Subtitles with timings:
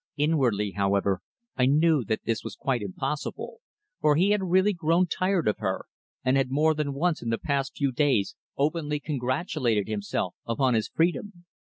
[0.17, 1.21] Inwardly, however,
[1.55, 3.61] I knew that this was quite impossible,
[3.99, 5.85] for he had really grown tired of her,
[6.25, 10.87] and had more than once in the past few days openly congratulated himself upon his
[10.87, 11.45] freedom.